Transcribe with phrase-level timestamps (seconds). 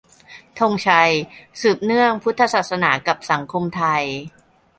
[0.59, 1.11] ธงชัย:
[1.61, 4.03] สืบเนื่อง- พุทธศาสนากับสังคมไทย